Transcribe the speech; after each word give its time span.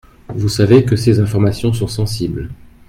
Vous 0.33 0.49
savez 0.49 0.83
que 0.83 0.95
ces 0.95 1.19
informations 1.19 1.73
sont 1.73 1.85
sensibles. 1.87 2.49